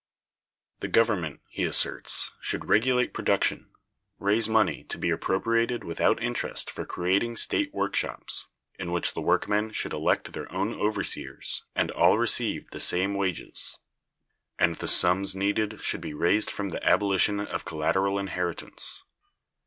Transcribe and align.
The 0.79 0.87
Government, 0.87 1.41
he 1.47 1.63
asserts, 1.63 2.31
should 2.41 2.67
regulate 2.67 3.13
production; 3.13 3.69
raise 4.17 4.49
money 4.49 4.83
to 4.85 4.97
be 4.97 5.11
appropriated 5.11 5.83
without 5.83 6.23
interest 6.23 6.71
for 6.71 6.85
creating 6.85 7.37
state 7.37 7.71
workshops, 7.71 8.47
in 8.79 8.91
which 8.91 9.13
the 9.13 9.21
workmen 9.21 9.69
should 9.69 9.93
elect 9.93 10.33
their 10.33 10.51
own 10.51 10.73
overseers, 10.73 11.65
and 11.75 11.91
all 11.91 12.17
receive 12.17 12.71
the 12.71 12.79
same 12.79 13.13
wages; 13.13 13.77
and 14.57 14.77
the 14.77 14.87
sums 14.87 15.35
needed 15.35 15.79
should 15.81 16.01
be 16.01 16.15
raised 16.15 16.49
from 16.49 16.69
the 16.69 16.83
abolition 16.83 17.39
of 17.39 17.63
collateral 17.63 18.17
inheritance. 18.17 19.03